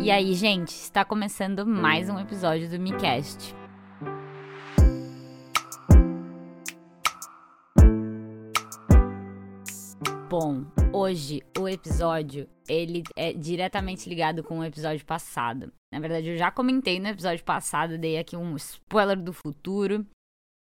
[0.00, 3.52] E aí, gente, está começando mais um episódio do MiCast.
[10.30, 15.72] Bom, hoje o episódio ele é diretamente ligado com o episódio passado.
[15.92, 20.06] Na verdade, eu já comentei no episódio passado, dei aqui um spoiler do futuro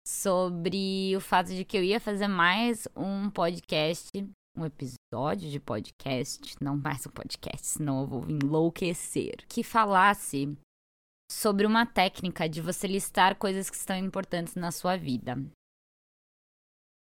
[0.06, 4.08] sobre o fato de que eu ia fazer mais um podcast
[4.56, 5.03] um episódio
[5.48, 10.58] de podcast, não mais um podcast, senão eu vou enlouquecer, que falasse
[11.30, 15.36] sobre uma técnica de você listar coisas que estão importantes na sua vida.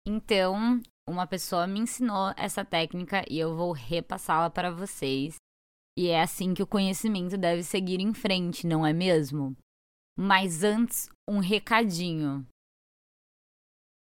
[0.05, 5.37] Então, uma pessoa me ensinou essa técnica e eu vou repassá-la para vocês.
[5.97, 9.57] E é assim que o conhecimento deve seguir em frente, não é mesmo?
[10.19, 12.45] Mas antes, um recadinho.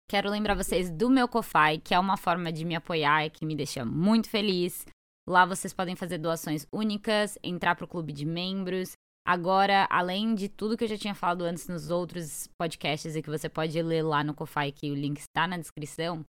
[0.09, 3.45] Quero lembrar vocês do meu Ko-Fi, que é uma forma de me apoiar e que
[3.45, 4.85] me deixa muito feliz.
[5.27, 8.91] Lá vocês podem fazer doações únicas, entrar para o clube de membros.
[9.25, 13.29] Agora, além de tudo que eu já tinha falado antes nos outros podcasts e que
[13.29, 16.25] você pode ler lá no Ko-Fi, que o link está na descrição,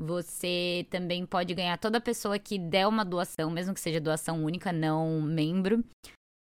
[0.00, 4.72] você também pode ganhar toda pessoa que der uma doação, mesmo que seja doação única,
[4.72, 5.84] não membro,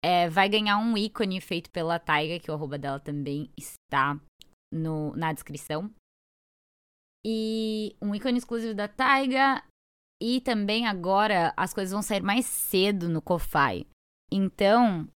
[0.05, 4.21] é, vai ganhar um ícone feito pela Taiga, que o arroba dela também está
[4.73, 5.89] no, na descrição
[7.25, 9.63] e um ícone exclusivo da Taiga.
[10.23, 13.87] E também agora as coisas vão sair mais cedo no Ko-Fi.
[14.33, 15.09] Então,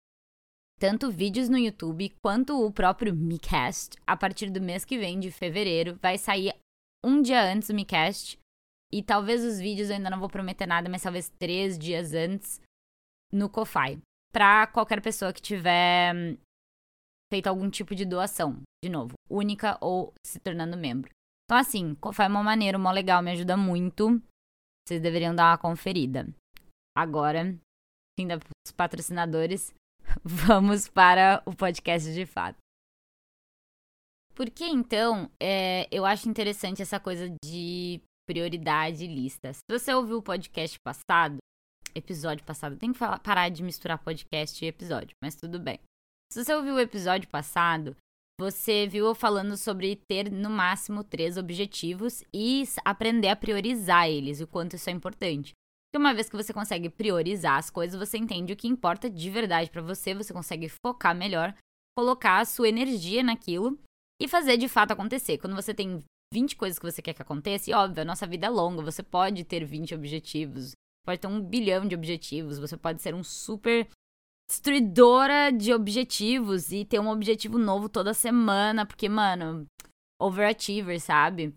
[0.79, 5.31] tanto vídeos no YouTube quanto o próprio MiCast, a partir do mês que vem, de
[5.31, 6.53] fevereiro, vai sair
[7.03, 8.37] um dia antes do MiCast.
[8.91, 12.61] E talvez os vídeos eu ainda não vou prometer nada, mas talvez três dias antes
[13.31, 13.99] no Ko-Fi.
[14.31, 16.37] Pra qualquer pessoa que tiver hum,
[17.31, 21.11] feito algum tipo de doação, de novo, única ou se tornando membro.
[21.47, 24.21] Então, assim, foi uma maneira mó legal, me ajuda muito.
[24.85, 26.27] Vocês deveriam dar uma conferida.
[26.93, 27.57] Agora,
[28.19, 29.73] fim dos patrocinadores,
[30.25, 32.57] vamos para o podcast de fato.
[34.35, 39.53] Por que então é, eu acho interessante essa coisa de prioridade e lista?
[39.53, 41.37] Se você ouviu o podcast passado,
[41.95, 45.79] episódio passado, tem que falar, parar de misturar podcast e episódio, mas tudo bem.
[46.31, 47.95] Se você ouviu o episódio passado,
[48.39, 54.41] você viu eu falando sobre ter no máximo três objetivos e aprender a priorizar eles,
[54.41, 55.53] o quanto isso é importante.
[55.87, 59.29] Porque uma vez que você consegue priorizar as coisas, você entende o que importa de
[59.29, 61.55] verdade para você, você consegue focar melhor,
[61.97, 63.79] colocar a sua energia naquilo
[64.21, 65.39] e fazer de fato acontecer.
[65.39, 68.47] Quando você tem 20 coisas que você quer que aconteça, e óbvio, a nossa vida
[68.47, 70.73] é longa, você pode ter 20 objetivos,
[71.05, 73.87] pode ter um bilhão de objetivos, você pode ser um super
[74.47, 79.65] destruidora de objetivos e ter um objetivo novo toda semana, porque, mano,
[80.19, 81.53] overachiever, sabe?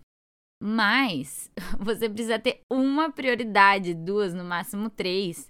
[0.63, 5.49] Mas você precisa ter uma prioridade, duas, no máximo três,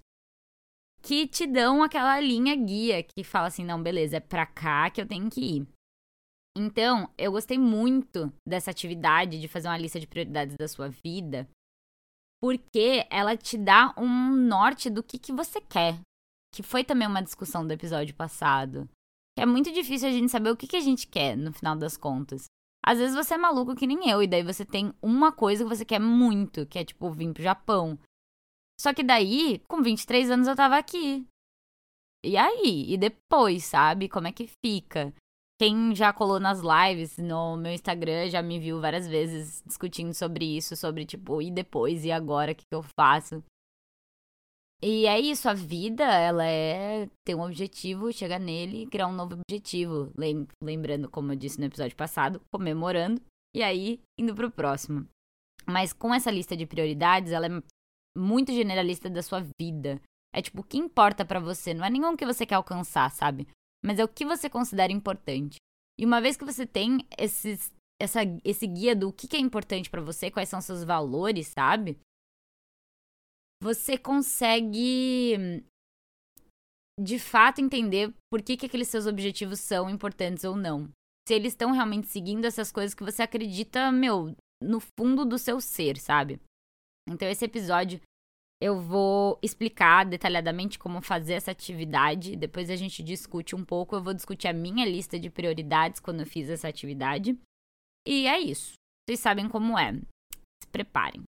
[1.03, 5.01] que te dão aquela linha guia que fala assim: não, beleza, é pra cá que
[5.01, 5.69] eu tenho que ir.
[6.57, 11.49] Então, eu gostei muito dessa atividade de fazer uma lista de prioridades da sua vida,
[12.43, 16.01] porque ela te dá um norte do que, que você quer,
[16.53, 18.88] que foi também uma discussão do episódio passado.
[19.38, 21.97] É muito difícil a gente saber o que, que a gente quer no final das
[21.97, 22.47] contas.
[22.84, 25.69] Às vezes você é maluco que nem eu, e daí você tem uma coisa que
[25.69, 27.99] você quer muito, que é tipo vir pro Japão.
[28.81, 31.27] Só que daí, com 23 anos, eu tava aqui.
[32.25, 32.93] E aí?
[32.93, 34.09] E depois, sabe?
[34.09, 35.12] Como é que fica?
[35.60, 40.56] Quem já colou nas lives no meu Instagram já me viu várias vezes discutindo sobre
[40.56, 43.44] isso, sobre tipo, e depois, e agora, o que, que eu faço?
[44.83, 49.13] E é isso, a vida, ela é ter um objetivo, chegar nele e criar um
[49.13, 50.11] novo objetivo.
[50.63, 53.21] Lembrando, como eu disse no episódio passado, comemorando
[53.55, 55.07] e aí indo pro próximo.
[55.67, 57.63] Mas com essa lista de prioridades, ela é
[58.17, 60.01] muito generalista da sua vida.
[60.35, 61.75] É tipo, o que importa para você?
[61.75, 63.47] Não é nenhum que você quer alcançar, sabe?
[63.85, 65.57] Mas é o que você considera importante.
[65.99, 67.71] E uma vez que você tem esses,
[68.01, 71.99] essa, esse guia do que, que é importante para você, quais são seus valores, sabe?
[73.62, 75.62] Você consegue
[76.98, 80.89] de fato entender por que, que aqueles seus objetivos são importantes ou não.
[81.27, 85.60] Se eles estão realmente seguindo essas coisas que você acredita, meu, no fundo do seu
[85.60, 86.41] ser, sabe?
[87.09, 88.01] Então, esse episódio
[88.62, 92.36] eu vou explicar detalhadamente como fazer essa atividade.
[92.36, 93.97] Depois a gente discute um pouco.
[93.97, 97.39] Eu vou discutir a minha lista de prioridades quando eu fiz essa atividade.
[98.06, 98.74] E é isso.
[99.09, 99.92] Vocês sabem como é.
[99.92, 101.22] Se preparem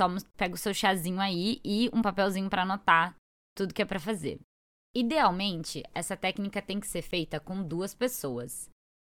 [0.00, 3.14] toma, pega o seu chazinho aí e um papelzinho para anotar
[3.54, 4.40] tudo que é para fazer.
[4.96, 8.70] Idealmente, essa técnica tem que ser feita com duas pessoas.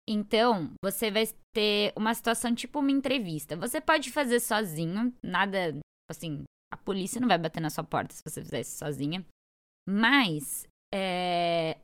[0.10, 3.56] Então, você vai ter uma situação tipo uma entrevista.
[3.56, 5.78] Você pode fazer sozinho, nada
[6.10, 6.44] assim,
[6.74, 9.24] a polícia não vai bater na sua porta se você fizer isso sozinha.
[9.88, 11.78] Mas é,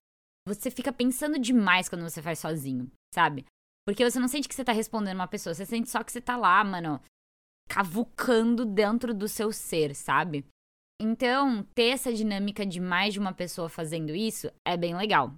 [0.47, 3.45] você fica pensando demais quando você faz sozinho, sabe?
[3.87, 6.19] Porque você não sente que você tá respondendo uma pessoa, você sente só que você
[6.19, 6.99] tá lá, mano,
[7.69, 10.45] cavucando dentro do seu ser, sabe?
[11.01, 15.35] Então, ter essa dinâmica de mais de uma pessoa fazendo isso é bem legal.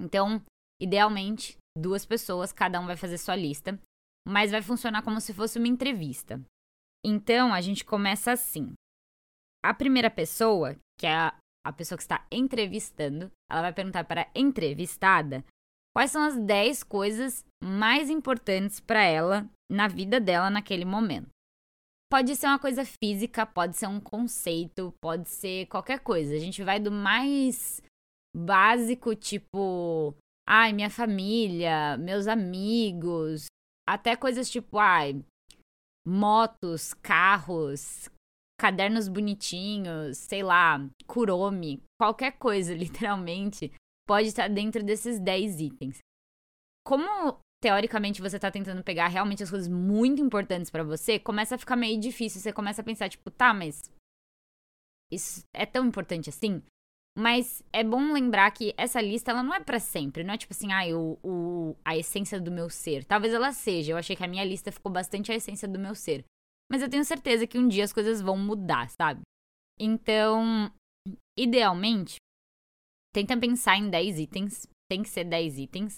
[0.00, 0.42] Então,
[0.80, 3.78] idealmente, duas pessoas, cada um vai fazer sua lista,
[4.26, 6.40] mas vai funcionar como se fosse uma entrevista.
[7.04, 8.72] Então, a gente começa assim.
[9.62, 11.14] A primeira pessoa, que é
[11.64, 15.44] a, pessoa que está entrevistando, ela vai perguntar para a entrevistada
[15.94, 21.28] quais são as 10 coisas mais importantes para ela na vida dela naquele momento.
[22.10, 26.34] Pode ser uma coisa física, pode ser um conceito, pode ser qualquer coisa.
[26.34, 27.82] A gente vai do mais
[28.34, 30.14] básico, tipo,
[30.48, 33.46] ai, minha família, meus amigos,
[33.86, 35.22] até coisas tipo, ai,
[36.06, 38.08] motos, carros,
[38.58, 43.70] cadernos bonitinhos, sei lá, Kuromi, qualquer coisa, literalmente,
[44.06, 45.98] pode estar dentro desses 10 itens.
[46.86, 51.58] Como teoricamente você tá tentando pegar realmente as coisas muito importantes para você, começa a
[51.58, 52.40] ficar meio difícil.
[52.40, 53.90] Você começa a pensar, tipo, tá, mas.
[55.10, 56.62] Isso é tão importante assim?
[57.16, 60.22] Mas é bom lembrar que essa lista, ela não é para sempre.
[60.22, 63.04] Não é tipo assim, ah, o, a essência do meu ser.
[63.04, 63.92] Talvez ela seja.
[63.92, 66.24] Eu achei que a minha lista ficou bastante a essência do meu ser.
[66.70, 69.22] Mas eu tenho certeza que um dia as coisas vão mudar, sabe?
[69.80, 70.70] Então,
[71.36, 72.16] idealmente,
[73.12, 74.66] tenta pensar em 10 itens.
[74.88, 75.96] Tem que ser 10 itens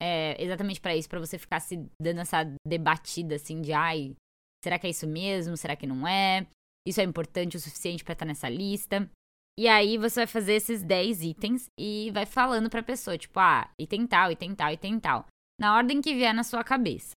[0.00, 4.14] é, exatamente para isso, para você ficar se dando essa debatida assim de ai,
[4.62, 5.56] será que é isso mesmo?
[5.56, 6.46] Será que não é?
[6.86, 9.10] Isso é importante o suficiente para estar tá nessa lista?
[9.58, 13.70] E aí você vai fazer esses 10 itens e vai falando pra pessoa, tipo, ah,
[13.80, 15.26] item tal, item tal, item tal.
[15.58, 17.12] Na ordem que vier na sua cabeça.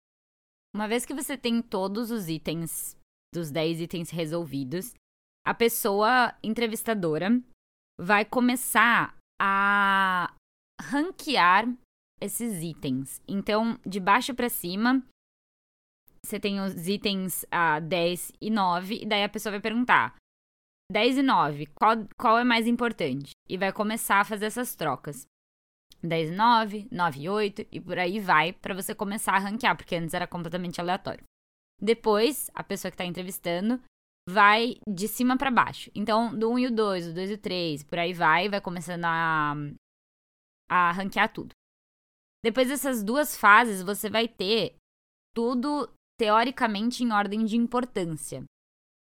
[0.74, 2.94] Uma vez que você tem todos os itens,
[3.34, 4.92] dos 10 itens resolvidos,
[5.46, 7.40] a pessoa entrevistadora
[7.98, 10.34] vai começar a
[10.78, 11.66] ranquear
[12.20, 13.20] esses itens.
[13.26, 15.02] Então, de baixo para cima,
[16.24, 20.16] você tem os itens ah, 10 e 9, e daí a pessoa vai perguntar:
[20.90, 23.30] 10 e 9, qual, qual é mais importante?
[23.48, 25.26] E vai começar a fazer essas trocas.
[26.02, 29.76] 10 e 9, 9 e 8, e por aí vai, para você começar a ranquear,
[29.76, 31.24] porque antes era completamente aleatório.
[31.80, 33.80] Depois, a pessoa que está entrevistando
[34.28, 35.90] vai de cima para baixo.
[35.94, 38.60] Então, do 1 e o 2, o 2 e o 3, por aí vai, vai
[38.60, 39.54] começando a,
[40.68, 41.55] a ranquear tudo.
[42.44, 44.76] Depois dessas duas fases, você vai ter
[45.34, 45.88] tudo
[46.18, 48.44] teoricamente em ordem de importância.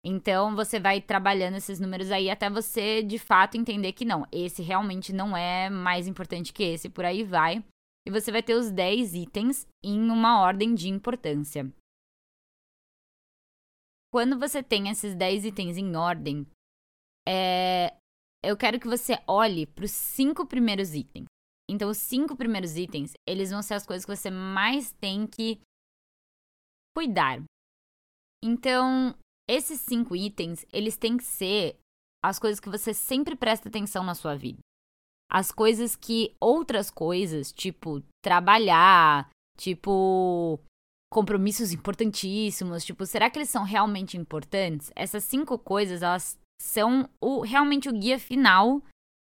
[0.05, 4.63] Então você vai trabalhando esses números aí até você de fato entender que não, esse
[4.63, 7.65] realmente não é mais importante que esse, por aí vai.
[8.07, 11.71] E você vai ter os 10 itens em uma ordem de importância.
[14.11, 16.47] Quando você tem esses 10 itens em ordem,
[17.29, 17.95] é...
[18.43, 21.27] eu quero que você olhe para os cinco primeiros itens.
[21.71, 25.61] Então, os cinco primeiros itens, eles vão ser as coisas que você mais tem que
[26.97, 27.43] cuidar.
[28.43, 29.15] Então,
[29.49, 31.77] esses cinco itens, eles têm que ser
[32.25, 34.59] as coisas que você sempre presta atenção na sua vida.
[35.31, 39.29] As coisas que outras coisas, tipo trabalhar,
[39.59, 40.59] tipo
[41.11, 44.91] compromissos importantíssimos, tipo, será que eles são realmente importantes?
[44.95, 48.83] Essas cinco coisas, elas são o, realmente o guia final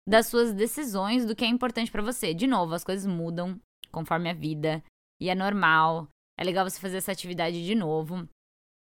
[0.08, 2.34] das suas decisões do que é importante para você.
[2.34, 3.60] De novo, as coisas mudam
[3.92, 4.84] conforme a vida
[5.22, 6.08] e é normal.
[6.38, 8.28] É legal você fazer essa atividade de novo.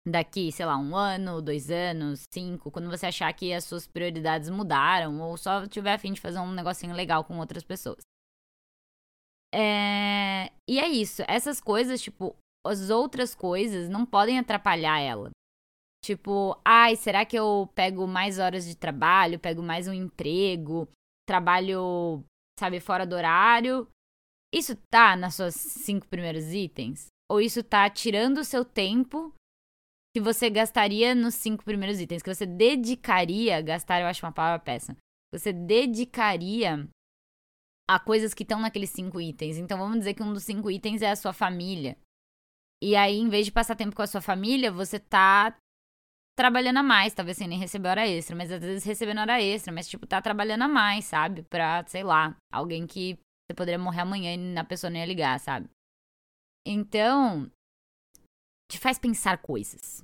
[0.08, 4.50] Daqui, sei lá, um ano, dois anos, cinco, quando você achar que as suas prioridades
[4.50, 8.02] mudaram ou só tiver a fim de fazer um negocinho legal com outras pessoas.
[9.54, 10.52] É...
[10.68, 11.24] E é isso.
[11.28, 12.36] Essas coisas, tipo,
[12.66, 15.32] as outras coisas não podem atrapalhar ela.
[16.04, 20.88] Tipo, ai, será que eu pego mais horas de trabalho, pego mais um emprego,
[21.28, 22.24] trabalho,
[22.60, 23.88] sabe, fora do horário?
[24.54, 27.08] Isso tá nas suas cinco primeiros itens?
[27.30, 29.34] Ou isso tá tirando o seu tempo
[30.16, 32.24] que você gastaria nos cinco primeiros itens?
[32.24, 34.96] Que você dedicaria, gastar eu acho uma palavra péssima.
[35.34, 36.88] Você dedicaria
[37.90, 39.58] a coisas que estão naqueles cinco itens.
[39.58, 41.98] Então vamos dizer que um dos cinco itens é a sua família.
[42.82, 45.58] E aí, em vez de passar tempo com a sua família, você tá
[46.38, 49.74] trabalhando a mais, talvez sem nem receber hora extra, mas às vezes recebendo hora extra,
[49.74, 51.42] mas tipo, tá trabalhando a mais, sabe?
[51.42, 55.40] Pra, sei lá, alguém que você poderia morrer amanhã e a pessoa não ia ligar,
[55.40, 55.68] sabe?
[56.66, 57.50] Então,
[58.70, 60.02] te faz pensar coisas.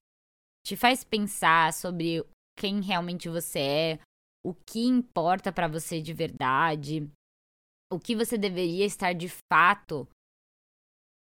[0.65, 2.25] Te faz pensar sobre
[2.57, 3.99] quem realmente você é,
[4.43, 7.07] o que importa para você de verdade,
[7.91, 10.07] o que você deveria estar de fato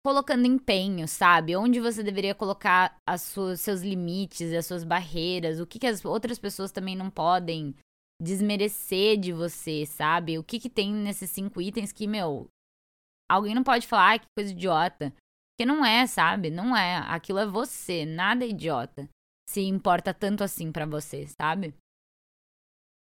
[0.05, 1.57] colocando empenho, sabe?
[1.57, 6.39] Onde você deveria colocar os seus limites, as suas barreiras, o que, que as outras
[6.39, 7.75] pessoas também não podem
[8.21, 10.39] desmerecer de você, sabe?
[10.39, 12.49] O que que tem nesses cinco itens que, meu,
[13.31, 15.15] alguém não pode falar, ah, que coisa idiota.
[15.57, 16.51] Porque não é, sabe?
[16.51, 16.99] Não é.
[17.09, 19.09] Aquilo é você, nada é idiota.
[19.49, 21.75] Se importa tanto assim para você, sabe?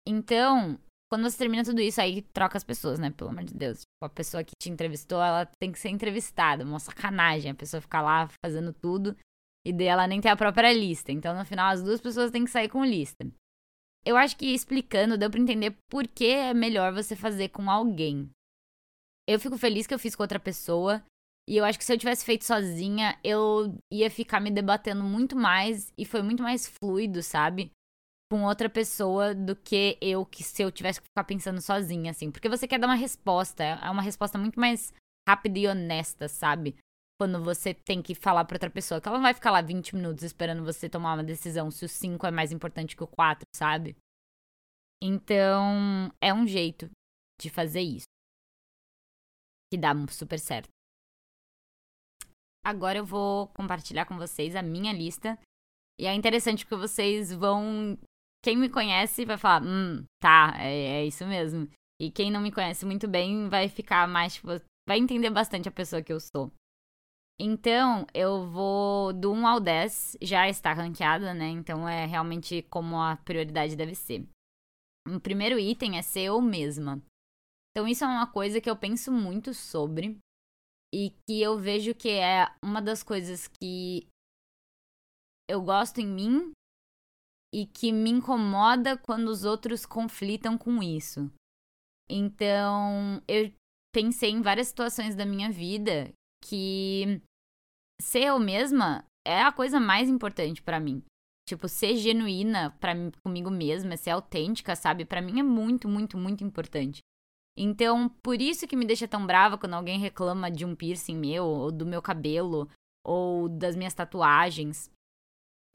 [0.07, 3.11] Então, quando você termina tudo isso, aí troca as pessoas, né?
[3.11, 3.79] Pelo amor de Deus.
[3.79, 6.65] Tipo, a pessoa que te entrevistou, ela tem que ser entrevistada.
[6.65, 7.51] Uma sacanagem.
[7.51, 9.17] A pessoa ficar lá fazendo tudo
[9.67, 11.13] e daí ela nem tem a própria lista.
[11.13, 13.27] Então, no final, as duas pessoas têm que sair com lista.
[14.05, 18.31] Eu acho que explicando deu pra entender por que é melhor você fazer com alguém.
[19.29, 21.03] Eu fico feliz que eu fiz com outra pessoa.
[21.49, 25.35] E eu acho que se eu tivesse feito sozinha, eu ia ficar me debatendo muito
[25.35, 27.71] mais e foi muito mais fluido, sabe?
[28.31, 32.31] Com outra pessoa do que eu, que se eu tivesse que ficar pensando sozinha, assim.
[32.31, 34.93] Porque você quer dar uma resposta, é uma resposta muito mais
[35.29, 36.77] rápida e honesta, sabe?
[37.21, 39.97] Quando você tem que falar pra outra pessoa, que ela não vai ficar lá 20
[39.97, 43.45] minutos esperando você tomar uma decisão se o 5 é mais importante que o 4,
[43.55, 43.97] sabe?
[45.03, 46.91] Então, é um jeito
[47.41, 48.07] de fazer isso.
[49.71, 50.69] Que dá super certo.
[52.65, 55.39] Agora eu vou compartilhar com vocês a minha lista.
[55.99, 57.99] E é interessante porque vocês vão.
[58.43, 61.69] Quem me conhece vai falar, hum, tá, é, é isso mesmo.
[62.01, 64.49] E quem não me conhece muito bem vai ficar mais, tipo,
[64.89, 66.53] vai entender bastante a pessoa que eu sou.
[67.41, 71.49] Então, eu vou do 1 ao 10, já está ranqueada, né?
[71.49, 74.27] Então é realmente como a prioridade deve ser.
[75.07, 77.01] O primeiro item é ser eu mesma.
[77.71, 80.19] Então, isso é uma coisa que eu penso muito sobre
[80.93, 84.09] e que eu vejo que é uma das coisas que
[85.49, 86.53] eu gosto em mim
[87.53, 91.31] e que me incomoda quando os outros conflitam com isso.
[92.09, 93.53] Então, eu
[93.95, 96.13] pensei em várias situações da minha vida
[96.45, 97.21] que
[98.01, 101.03] ser eu mesma é a coisa mais importante para mim.
[101.49, 105.05] Tipo, ser genuína para comigo mesma, ser autêntica, sabe?
[105.05, 107.01] Para mim é muito, muito, muito importante.
[107.57, 111.45] Então, por isso que me deixa tão brava quando alguém reclama de um piercing meu,
[111.45, 112.69] ou do meu cabelo,
[113.05, 114.91] ou das minhas tatuagens.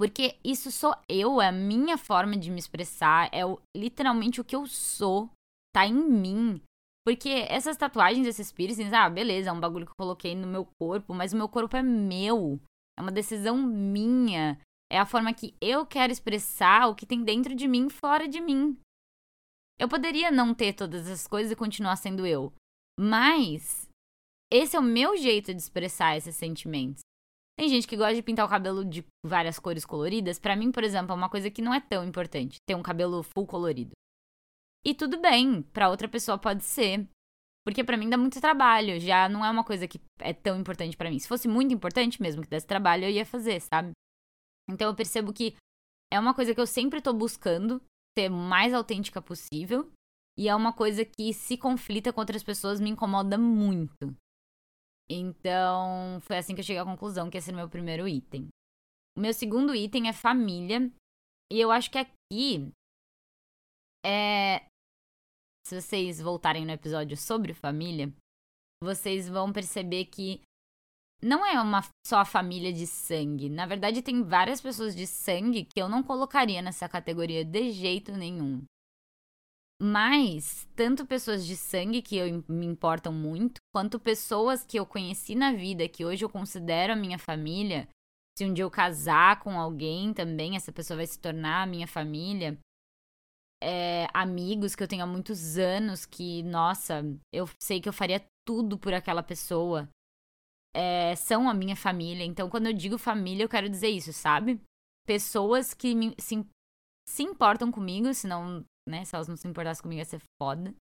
[0.04, 4.44] Porque isso sou eu, é a minha forma de me expressar, é o, literalmente o
[4.44, 5.30] que eu sou,
[5.74, 6.62] tá em mim.
[7.08, 10.68] Porque essas tatuagens, esses piercings, ah, beleza, é um bagulho que eu coloquei no meu
[10.78, 12.60] corpo, mas o meu corpo é meu.
[13.00, 14.60] É uma decisão minha.
[14.92, 18.42] É a forma que eu quero expressar o que tem dentro de mim fora de
[18.42, 18.78] mim.
[19.80, 22.52] Eu poderia não ter todas essas coisas e continuar sendo eu.
[23.00, 23.88] Mas
[24.52, 27.00] esse é o meu jeito de expressar esses sentimentos.
[27.58, 30.40] Tem gente que gosta de pintar o cabelo de várias cores coloridas.
[30.40, 33.22] Para mim, por exemplo, é uma coisa que não é tão importante ter um cabelo
[33.24, 33.92] full colorido.
[34.86, 37.08] E tudo bem, para outra pessoa pode ser.
[37.66, 40.98] Porque para mim dá muito trabalho, já não é uma coisa que é tão importante
[40.98, 41.18] para mim.
[41.18, 43.92] Se fosse muito importante mesmo que desse trabalho, eu ia fazer, sabe?
[44.70, 45.56] Então eu percebo que
[46.12, 47.82] é uma coisa que eu sempre tô buscando
[48.18, 49.90] ser mais autêntica possível.
[50.38, 54.16] E é uma coisa que, se conflita com outras pessoas, me incomoda muito.
[55.16, 58.48] Então, foi assim que eu cheguei à conclusão que esse é o meu primeiro item.
[59.16, 60.92] O meu segundo item é família.
[61.52, 62.72] E eu acho que aqui
[64.06, 64.66] é.
[65.66, 68.12] Se vocês voltarem no episódio sobre família,
[68.84, 70.42] vocês vão perceber que
[71.22, 73.50] não é uma só a família de sangue.
[73.50, 78.12] Na verdade, tem várias pessoas de sangue que eu não colocaria nessa categoria de jeito
[78.12, 78.64] nenhum.
[79.86, 85.36] Mas, tanto pessoas de sangue que eu, me importam muito, quanto pessoas que eu conheci
[85.36, 87.90] na vida, que hoje eu considero a minha família.
[88.38, 91.86] Se um dia eu casar com alguém também, essa pessoa vai se tornar a minha
[91.86, 92.58] família.
[93.62, 98.24] É, amigos que eu tenho há muitos anos, que, nossa, eu sei que eu faria
[98.48, 99.90] tudo por aquela pessoa
[100.74, 102.24] é, são a minha família.
[102.24, 104.62] Então, quando eu digo família, eu quero dizer isso, sabe?
[105.06, 106.48] Pessoas que me, se,
[107.06, 110.74] se importam comigo, senão, né, se elas não se importassem comigo ia ser foda.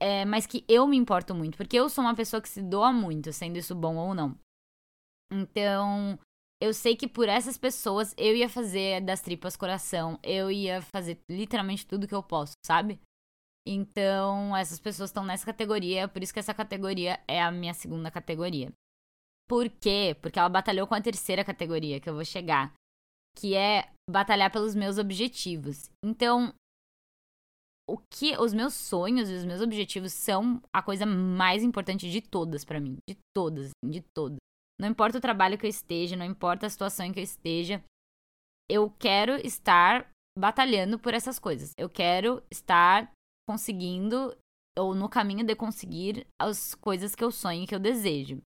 [0.00, 2.92] É, mas que eu me importo muito, porque eu sou uma pessoa que se doa
[2.92, 4.36] muito, sendo isso bom ou não.
[5.32, 6.18] Então,
[6.60, 11.20] eu sei que por essas pessoas eu ia fazer das tripas coração, eu ia fazer
[11.30, 13.00] literalmente tudo que eu posso, sabe?
[13.66, 18.10] Então, essas pessoas estão nessa categoria, por isso que essa categoria é a minha segunda
[18.10, 18.72] categoria.
[19.48, 20.16] Por quê?
[20.20, 22.72] Porque ela batalhou com a terceira categoria que eu vou chegar,
[23.36, 25.90] que é batalhar pelos meus objetivos.
[26.04, 26.52] Então,
[27.88, 32.20] o que os meus sonhos e os meus objetivos são a coisa mais importante de
[32.20, 34.38] todas para mim, de todas, de todas.
[34.80, 37.82] Não importa o trabalho que eu esteja, não importa a situação em que eu esteja,
[38.70, 41.72] eu quero estar batalhando por essas coisas.
[41.76, 43.10] Eu quero estar
[43.48, 44.34] conseguindo
[44.78, 48.40] ou no caminho de conseguir as coisas que eu sonho e que eu desejo.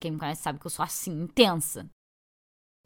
[0.00, 1.88] Quem me conhece sabe que eu sou assim, intensa.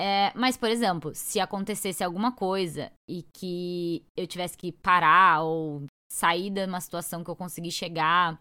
[0.03, 5.85] É, mas, por exemplo, se acontecesse alguma coisa e que eu tivesse que parar ou
[6.11, 8.41] sair de uma situação que eu consegui chegar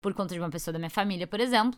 [0.00, 1.76] por conta de uma pessoa da minha família, por exemplo,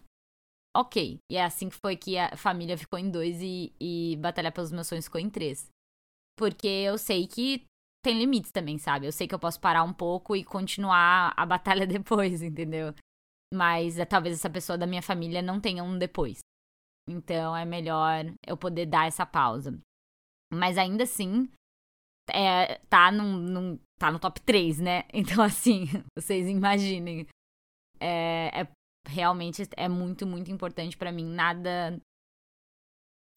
[0.76, 1.16] ok.
[1.32, 4.70] E é assim que foi que a família ficou em dois e, e Batalhar pelos
[4.70, 5.70] Meus Sonhos ficou em três.
[6.36, 7.64] Porque eu sei que
[8.04, 9.06] tem limites também, sabe?
[9.06, 12.94] Eu sei que eu posso parar um pouco e continuar a batalha depois, entendeu?
[13.54, 16.40] Mas é, talvez essa pessoa da minha família não tenha um depois.
[17.08, 19.78] Então é melhor eu poder dar essa pausa.
[20.52, 21.48] Mas ainda assim,
[22.30, 25.04] é, tá, num, num, tá no top 3, né?
[25.12, 27.26] Então, assim, vocês imaginem.
[28.00, 28.68] É, é
[29.06, 31.26] realmente é muito, muito importante para mim.
[31.26, 32.00] Nada.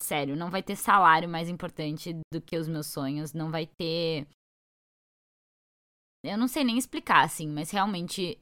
[0.02, 3.34] Sério, não vai ter salário mais importante do que os meus sonhos.
[3.34, 4.28] Não vai ter.
[6.24, 8.40] Eu não sei nem explicar, assim, mas realmente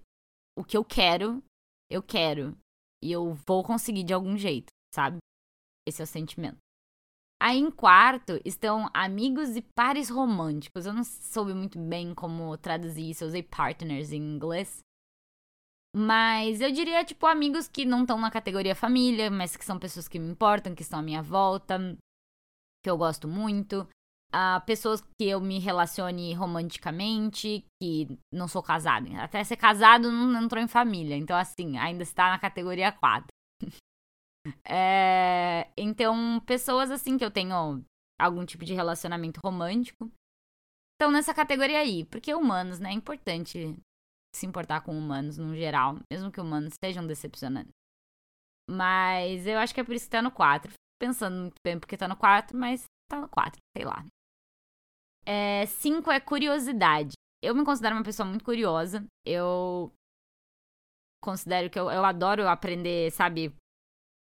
[0.58, 1.44] o que eu quero,
[1.90, 2.58] eu quero.
[3.04, 5.18] E eu vou conseguir de algum jeito, sabe?
[5.88, 6.58] Esse é o sentimento.
[7.42, 10.86] Aí em quarto estão amigos e pares românticos.
[10.86, 14.80] Eu não soube muito bem como traduzir isso, eu usei partners em inglês.
[15.96, 20.08] Mas eu diria, tipo, amigos que não estão na categoria família, mas que são pessoas
[20.08, 21.78] que me importam, que estão à minha volta,
[22.84, 23.88] que eu gosto muito.
[24.34, 29.08] Uh, pessoas que eu me relacione romanticamente, que não sou casado.
[29.16, 31.16] Até ser casado não entrou em família.
[31.16, 33.28] Então, assim, ainda está na categoria 4.
[34.68, 37.84] É, então, pessoas assim que eu tenho
[38.20, 40.12] algum tipo de relacionamento romântico
[40.94, 42.06] estão nessa categoria aí.
[42.06, 42.90] Porque humanos, né?
[42.90, 43.78] É importante
[44.36, 47.72] se importar com humanos no geral, mesmo que humanos sejam decepcionantes.
[48.70, 50.74] Mas eu acho que é por isso que tá no 4.
[51.00, 54.06] Pensando muito bem porque tá no 4, mas tá no 4, sei lá.
[55.68, 57.14] 5 é, é curiosidade.
[57.44, 59.06] Eu me considero uma pessoa muito curiosa.
[59.26, 59.92] Eu
[61.24, 63.54] considero que eu, eu adoro aprender, sabe,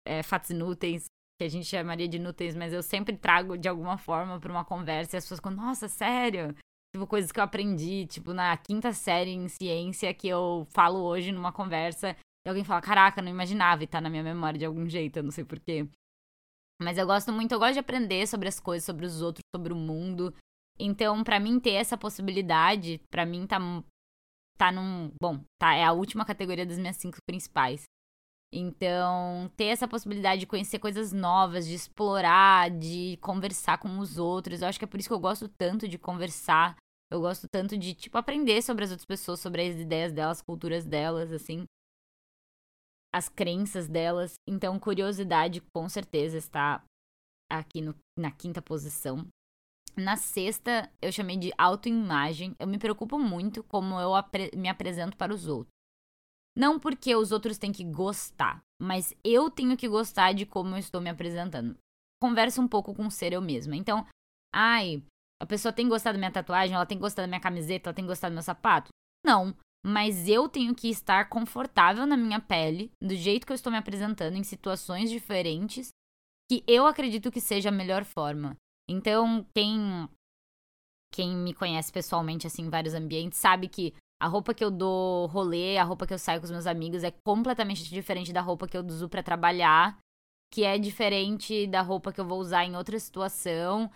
[0.06, 1.06] é, fatos inúteis,
[1.38, 4.66] que a gente chamaria de inúteis, mas eu sempre trago de alguma forma para uma
[4.66, 6.56] conversa e as pessoas ficam, nossa, sério?
[6.96, 11.32] Tipo, coisas que eu aprendi, tipo, na quinta série em ciência que eu falo hoje
[11.32, 14.88] numa conversa e alguém fala, caraca, não imaginava e tá na minha memória de algum
[14.88, 15.88] jeito, eu não sei porquê.
[16.82, 19.74] Mas eu gosto muito, eu gosto de aprender sobre as coisas, sobre os outros, sobre
[19.74, 20.34] o mundo.
[20.78, 23.60] Então, para mim ter essa possibilidade, para mim tá
[24.58, 27.84] tá num, bom, tá é a última categoria das minhas cinco principais.
[28.56, 34.62] Então, ter essa possibilidade de conhecer coisas novas, de explorar, de conversar com os outros,
[34.62, 36.78] eu acho que é por isso que eu gosto tanto de conversar
[37.14, 40.42] eu gosto tanto de, tipo, aprender sobre as outras pessoas, sobre as ideias delas, as
[40.42, 41.64] culturas delas, assim.
[43.14, 44.34] As crenças delas.
[44.50, 46.84] Então, curiosidade, com certeza, está
[47.48, 49.28] aqui no, na quinta posição.
[49.96, 52.56] Na sexta, eu chamei de autoimagem.
[52.60, 55.73] Eu me preocupo muito como eu apre me apresento para os outros.
[56.56, 60.80] Não porque os outros têm que gostar, mas eu tenho que gostar de como eu
[60.80, 61.78] estou me apresentando.
[62.22, 63.76] Conversa um pouco com o ser eu mesma.
[63.76, 64.06] Então,
[64.54, 65.04] ai,
[65.42, 68.06] a pessoa tem gostado da minha tatuagem, ela tem gostado da minha camiseta, ela tem
[68.06, 68.90] gostado do meu sapato?
[69.26, 69.56] Não.
[69.86, 73.78] Mas eu tenho que estar confortável na minha pele, do jeito que eu estou me
[73.78, 75.90] apresentando, em situações diferentes,
[76.50, 78.56] que eu acredito que seja a melhor forma.
[78.90, 80.08] Então, quem
[81.14, 85.26] quem me conhece pessoalmente, assim, em vários ambientes, sabe que a roupa que eu dou
[85.28, 88.68] rolê, a roupa que eu saio com os meus amigos é completamente diferente da roupa
[88.68, 89.98] que eu uso para trabalhar,
[90.50, 93.92] que é diferente da roupa que eu vou usar em outra situação,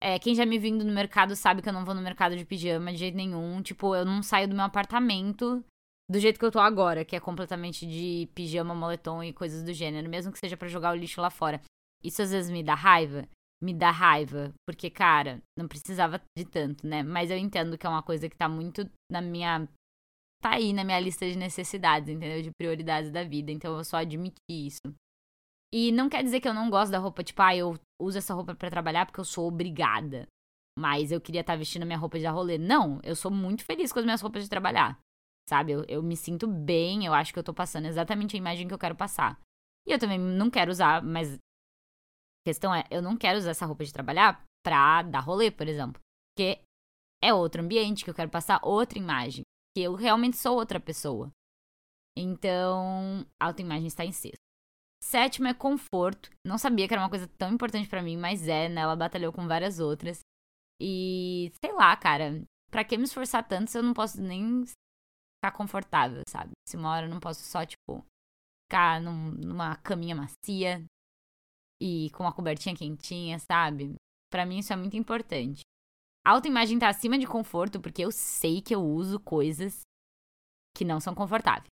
[0.00, 2.44] é, quem já me vindo no mercado sabe que eu não vou no mercado de
[2.44, 3.62] pijama de jeito nenhum.
[3.62, 5.64] Tipo, eu não saio do meu apartamento
[6.10, 9.72] do jeito que eu tô agora, que é completamente de pijama, moletom e coisas do
[9.72, 11.60] gênero, mesmo que seja para jogar o lixo lá fora.
[12.02, 13.28] Isso às vezes me dá raiva.
[13.62, 17.02] Me dá raiva, porque, cara, não precisava de tanto, né?
[17.02, 19.68] Mas eu entendo que é uma coisa que tá muito na minha.
[20.42, 22.42] Tá aí na minha lista de necessidades, entendeu?
[22.42, 23.52] De prioridades da vida.
[23.52, 24.80] Então eu só admiti isso.
[25.72, 28.34] E não quer dizer que eu não gosto da roupa, tipo, ah, eu uso essa
[28.34, 30.26] roupa para trabalhar porque eu sou obrigada.
[30.78, 32.58] Mas eu queria estar tá vestindo minha roupa de rolê.
[32.58, 34.98] Não, eu sou muito feliz com as minhas roupas de trabalhar.
[35.48, 35.72] Sabe?
[35.72, 38.74] Eu, eu me sinto bem, eu acho que eu tô passando exatamente a imagem que
[38.74, 39.38] eu quero passar.
[39.86, 41.38] E eu também não quero usar, mas.
[42.42, 45.68] A questão é, eu não quero usar essa roupa de trabalhar pra dar rolê, por
[45.68, 46.00] exemplo.
[46.34, 46.60] Porque
[47.22, 49.44] é outro ambiente que eu quero passar outra imagem.
[49.76, 51.30] Que eu realmente sou outra pessoa.
[52.16, 54.42] Então, a autoimagem está em sexto.
[55.02, 56.30] Sétimo é conforto.
[56.46, 58.82] Não sabia que era uma coisa tão importante para mim, mas é, né?
[58.82, 60.20] Ela batalhou com várias outras.
[60.80, 65.56] E sei lá, cara, pra que me esforçar tanto se eu não posso nem ficar
[65.56, 66.52] confortável, sabe?
[66.68, 68.04] Se uma hora eu não posso só, tipo,
[68.64, 70.84] ficar num, numa caminha macia
[71.82, 73.96] e com uma cobertinha quentinha, sabe?
[74.30, 75.62] Para mim isso é muito importante.
[76.24, 79.80] Autoimagem tá acima de conforto porque eu sei que eu uso coisas
[80.76, 81.66] que não são confortáveis.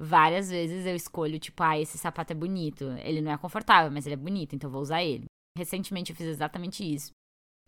[0.00, 2.84] Várias vezes eu escolho, tipo, ah, esse sapato é bonito.
[3.04, 5.26] Ele não é confortável, mas ele é bonito, então vou usar ele.
[5.56, 7.12] recentemente eu fiz exatamente isso.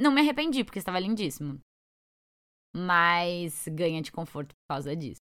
[0.00, 1.60] Não me arrependi, porque estava lindíssimo.
[2.74, 5.20] Mas ganha de conforto por causa disso.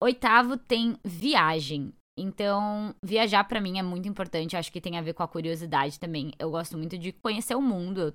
[0.00, 1.92] Oitavo tem viagem.
[2.20, 4.56] Então, viajar para mim é muito importante.
[4.56, 6.32] Acho que tem a ver com a curiosidade também.
[6.38, 8.00] Eu gosto muito de conhecer o mundo.
[8.00, 8.14] Eu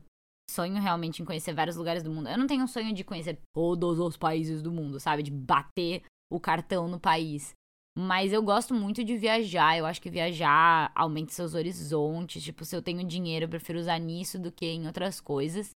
[0.52, 2.28] sonho realmente em conhecer vários lugares do mundo.
[2.28, 5.24] Eu não tenho um sonho de conhecer todos os países do mundo, sabe?
[5.24, 7.54] De bater o cartão no país.
[7.98, 9.78] Mas eu gosto muito de viajar.
[9.78, 12.44] Eu acho que viajar aumenta seus horizontes.
[12.44, 15.70] Tipo, se eu tenho dinheiro, eu prefiro usar nisso do que em outras coisas.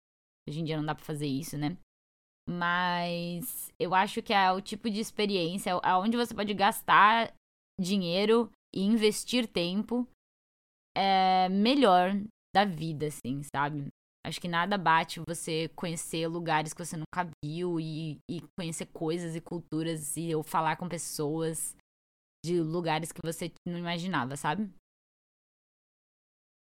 [0.49, 1.77] Hoje em dia não dá pra fazer isso, né?
[2.49, 7.33] Mas eu acho que é o tipo de experiência onde você pode gastar
[7.79, 10.07] dinheiro e investir tempo
[10.95, 12.11] é melhor
[12.55, 13.87] da vida, assim, sabe?
[14.25, 19.35] Acho que nada bate você conhecer lugares que você nunca viu e, e conhecer coisas
[19.35, 21.75] e culturas e eu falar com pessoas
[22.45, 24.69] de lugares que você não imaginava, sabe?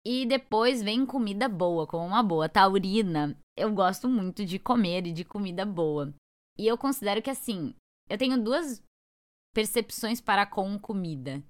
[0.07, 3.37] E depois vem comida boa, como uma boa taurina.
[3.57, 6.15] Eu gosto muito de comer e de comida boa.
[6.59, 7.75] E eu considero que assim,
[8.09, 8.83] eu tenho duas
[9.55, 11.43] percepções para com comida.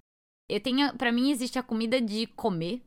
[0.49, 2.83] Eu tenho, para mim existe a comida de comer.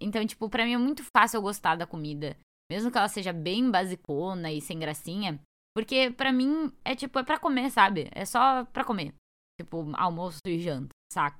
[0.00, 2.36] Então, tipo, para mim é muito fácil eu gostar da comida,
[2.70, 5.40] mesmo que ela seja bem basicona e sem gracinha,
[5.76, 8.08] porque para mim é tipo é para comer, sabe?
[8.12, 9.12] É só para comer.
[9.60, 11.38] Tipo, almoço e janta, saca?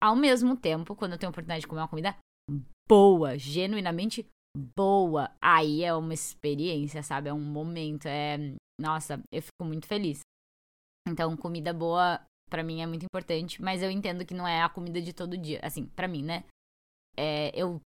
[0.00, 2.16] Ao mesmo tempo, quando eu tenho a oportunidade de comer uma comida
[2.88, 4.24] boa, genuinamente
[4.76, 7.28] boa, aí é uma experiência, sabe?
[7.28, 8.38] É um momento, é,
[8.80, 10.20] nossa, eu fico muito feliz.
[11.08, 14.68] Então, comida boa para mim é muito importante, mas eu entendo que não é a
[14.68, 15.60] comida de todo dia.
[15.62, 16.44] Assim, para mim, né?
[17.16, 17.80] É, eu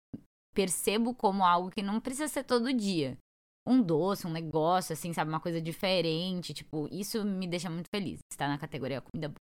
[0.53, 3.17] percebo como algo que não precisa ser todo dia.
[3.65, 5.29] Um doce, um negócio, assim, sabe?
[5.29, 6.53] Uma coisa diferente.
[6.53, 8.19] Tipo, isso me deixa muito feliz.
[8.31, 9.39] Está na categoria comida boa.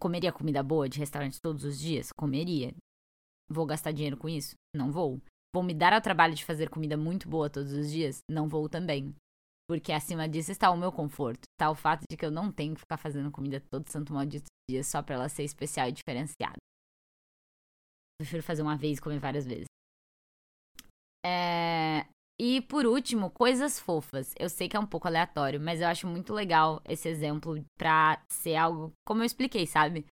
[0.00, 2.12] Comeria comida boa de restaurante todos os dias?
[2.12, 2.72] Comeria.
[3.50, 4.54] Vou gastar dinheiro com isso?
[4.74, 5.20] Não vou.
[5.52, 8.20] Vou me dar ao trabalho de fazer comida muito boa todos os dias?
[8.30, 9.14] Não vou também.
[9.68, 11.42] Porque acima disso está o meu conforto.
[11.54, 14.46] Está o fato de que eu não tenho que ficar fazendo comida todo santo maldito
[14.68, 16.56] dia só para ela ser especial e diferenciada.
[18.18, 19.66] Prefiro fazer uma vez e comer várias vezes.
[21.24, 22.06] É...
[22.40, 24.32] E por último, coisas fofas.
[24.38, 28.22] Eu sei que é um pouco aleatório, mas eu acho muito legal esse exemplo pra
[28.30, 30.06] ser algo, como eu expliquei, sabe?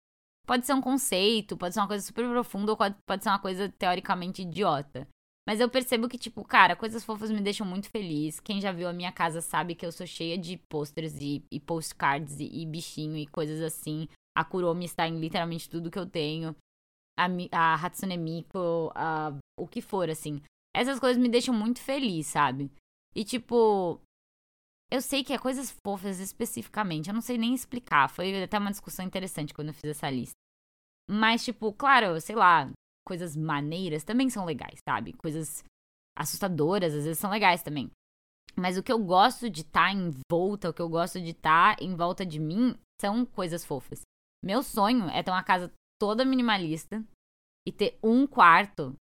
[0.46, 3.70] Pode ser um conceito, pode ser uma coisa super profunda ou pode ser uma coisa
[3.70, 5.08] teoricamente idiota.
[5.46, 8.40] Mas eu percebo que, tipo, cara, coisas fofas me deixam muito feliz.
[8.40, 11.60] Quem já viu a minha casa sabe que eu sou cheia de posters e, e
[11.60, 14.08] postcards e, e, bichinho e coisas assim.
[14.36, 16.56] A Kuromi está em literalmente tudo que eu tenho.
[17.20, 20.42] A, a Hatsune Miku, a, o que for, assim.
[20.74, 22.72] Essas coisas me deixam muito feliz, sabe?
[23.14, 24.00] E, tipo,
[24.90, 27.10] eu sei que é coisas fofas especificamente.
[27.10, 28.10] Eu não sei nem explicar.
[28.10, 30.38] Foi até uma discussão interessante quando eu fiz essa lista.
[31.10, 32.72] Mas, tipo, claro, sei lá,
[33.06, 35.14] coisas maneiras também são legais, sabe?
[35.14, 35.64] Coisas
[36.18, 37.92] assustadoras às vezes são legais também.
[38.56, 41.32] Mas o que eu gosto de estar tá em volta, o que eu gosto de
[41.32, 44.02] estar tá em volta de mim são coisas fofas.
[44.44, 47.04] Meu sonho é ter uma casa toda minimalista
[47.68, 48.96] e ter um quarto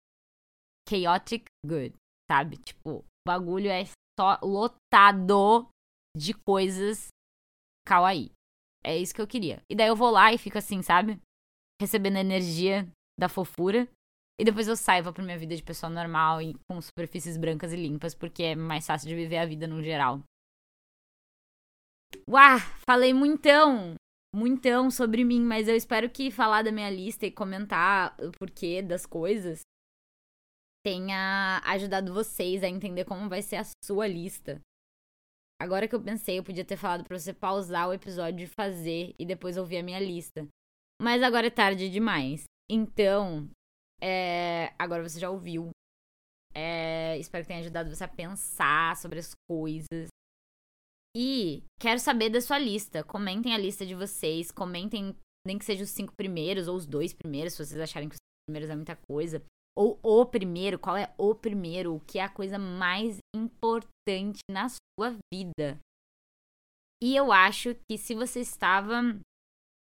[0.88, 1.96] chaotic good,
[2.30, 2.58] sabe?
[2.58, 3.86] Tipo, o bagulho é
[4.20, 5.68] só lotado
[6.16, 7.08] de coisas
[7.88, 8.32] kawaii.
[8.84, 9.62] É isso que eu queria.
[9.70, 11.20] E daí eu vou lá e fico assim, sabe?
[11.82, 12.88] Recebendo energia
[13.20, 13.88] da fofura.
[14.40, 17.74] E depois eu saio, vou pra minha vida de pessoa normal e com superfícies brancas
[17.74, 20.24] e limpas, porque é mais fácil de viver a vida no geral.
[22.28, 23.96] Uau, falei muitão,
[24.34, 28.82] muitão sobre mim, mas eu espero que falar da minha lista e comentar o porquê
[28.82, 29.60] das coisas
[30.86, 34.62] tenha ajudado vocês a entender como vai ser a sua lista.
[35.62, 39.14] Agora que eu pensei, eu podia ter falado pra você pausar o episódio e fazer
[39.20, 40.48] e depois ouvir a minha lista.
[41.02, 42.46] Mas agora é tarde demais.
[42.70, 43.50] Então,
[44.02, 45.72] é, agora você já ouviu.
[46.54, 50.08] É, espero que tenha ajudado você a pensar sobre as coisas.
[51.16, 53.04] E quero saber da sua lista.
[53.04, 54.52] Comentem a lista de vocês.
[54.52, 58.16] Comentem, nem que seja os cinco primeiros ou os dois primeiros, se vocês acharem que
[58.16, 59.44] os primeiros é muita coisa.
[59.78, 61.96] Ou o primeiro, qual é o primeiro?
[61.96, 65.80] O que é a coisa mais importante na sua vida?
[67.02, 69.02] E eu acho que se você estava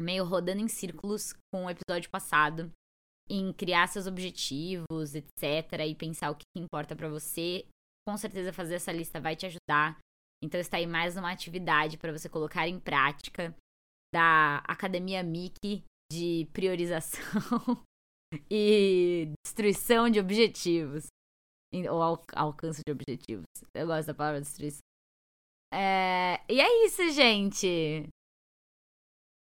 [0.02, 2.72] meio rodando em círculos com o episódio passado,
[3.30, 7.66] em criar seus objetivos, etc, e pensar o que importa para você,
[8.08, 10.00] com certeza fazer essa lista vai te ajudar.
[10.44, 13.56] Então está aí mais uma atividade para você colocar em prática
[14.14, 17.22] da Academia Mickey de priorização
[18.52, 21.08] e destruição de objetivos.
[21.90, 23.46] Ou al alcance de objetivos.
[23.74, 24.82] Eu gosto da palavra destruição.
[25.74, 26.44] É...
[26.50, 28.10] E é isso, gente.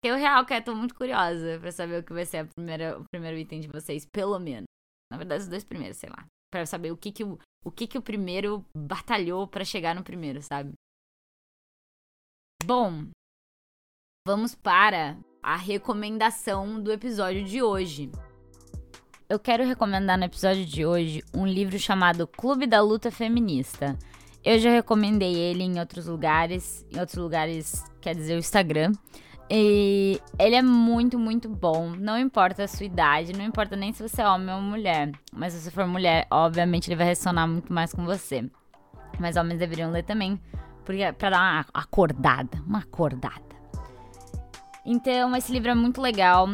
[0.06, 3.40] Eu real que tô muito curiosa pra saber o que vai ser primeira, o primeiro
[3.40, 4.68] item de vocês, pelo menos.
[5.12, 6.28] Na verdade, os dois primeiros, sei lá.
[6.54, 10.04] Pra saber o que que o, o, que que o primeiro batalhou para chegar no
[10.04, 10.74] primeiro, sabe?
[12.64, 13.08] Bom,
[14.28, 18.12] vamos para a recomendação do episódio de hoje.
[19.28, 23.98] Eu quero recomendar no episódio de hoje um livro chamado Clube da Luta Feminista.
[24.44, 28.92] Eu já recomendei ele em outros lugares, em outros lugares, quer dizer, o Instagram.
[29.50, 31.92] E ele é muito, muito bom.
[31.92, 35.12] Não importa a sua idade, não importa nem se você é homem ou mulher.
[35.32, 38.50] Mas se você for mulher, obviamente ele vai ressonar muito mais com você.
[39.20, 40.40] Mas homens deveriam ler também,
[40.84, 43.46] porque é pra dar uma acordada, uma acordada.
[44.86, 46.48] Então, esse livro é muito legal.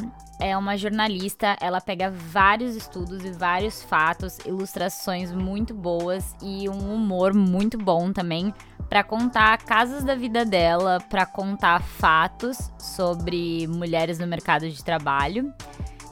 [0.44, 6.96] É uma jornalista, ela pega vários estudos e vários fatos, ilustrações muito boas e um
[6.96, 8.52] humor muito bom também
[8.90, 15.54] para contar casos da vida dela, para contar fatos sobre mulheres no mercado de trabalho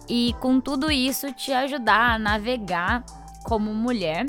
[0.08, 3.04] e com tudo isso te ajudar a navegar
[3.44, 4.28] como mulher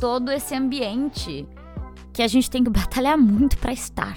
[0.00, 1.48] todo esse ambiente
[2.12, 4.16] que a gente tem que batalhar muito para estar,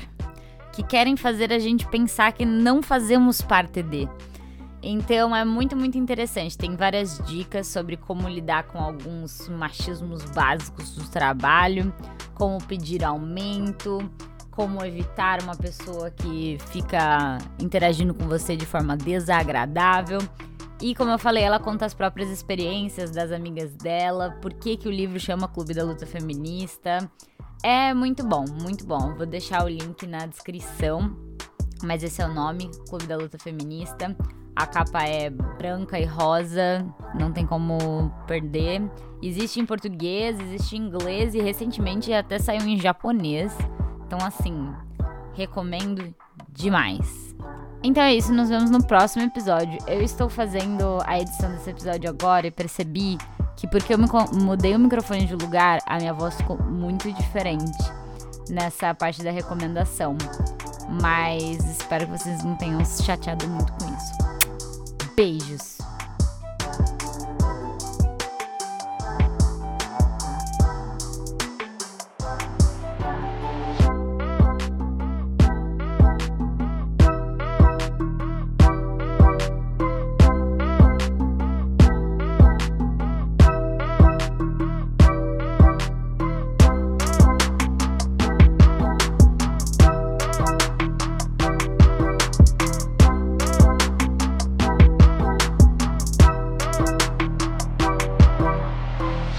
[0.72, 4.08] que querem fazer a gente pensar que não fazemos parte de.
[4.84, 6.58] Então é muito, muito interessante.
[6.58, 11.94] Tem várias dicas sobre como lidar com alguns machismos básicos do trabalho,
[12.34, 14.00] como pedir aumento,
[14.50, 20.20] como evitar uma pessoa que fica interagindo com você de forma desagradável.
[20.82, 24.88] E como eu falei, ela conta as próprias experiências das amigas dela, por que, que
[24.88, 27.08] o livro chama Clube da Luta Feminista.
[27.64, 29.14] É muito bom, muito bom.
[29.14, 31.16] Vou deixar o link na descrição,
[31.84, 34.16] mas esse é o nome, Clube da Luta Feminista.
[34.56, 36.86] A capa é branca e rosa,
[37.18, 38.82] não tem como perder.
[39.22, 43.56] Existe em português, existe em inglês e recentemente até saiu em japonês.
[44.06, 44.72] Então, assim,
[45.34, 46.14] recomendo
[46.50, 47.36] demais.
[47.84, 49.80] Então é isso, nos vemos no próximo episódio.
[49.88, 53.18] Eu estou fazendo a edição desse episódio agora e percebi
[53.56, 53.98] que porque eu
[54.34, 57.82] mudei o microfone de lugar, a minha voz ficou muito diferente
[58.50, 60.16] nessa parte da recomendação.
[61.00, 65.14] Mas espero que vocês não tenham se chateado muito com isso.
[65.16, 65.81] Beijos!